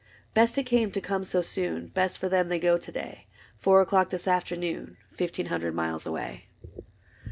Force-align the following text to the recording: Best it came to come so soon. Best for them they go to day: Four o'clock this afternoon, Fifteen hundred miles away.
Best 0.33 0.57
it 0.57 0.63
came 0.63 0.89
to 0.93 0.99
come 0.99 1.23
so 1.23 1.43
soon. 1.43 1.85
Best 1.85 2.17
for 2.17 2.27
them 2.27 2.47
they 2.47 2.57
go 2.57 2.75
to 2.75 2.91
day: 2.91 3.27
Four 3.55 3.81
o'clock 3.81 4.09
this 4.09 4.27
afternoon, 4.27 4.97
Fifteen 5.11 5.45
hundred 5.45 5.75
miles 5.75 6.07
away. 6.07 6.45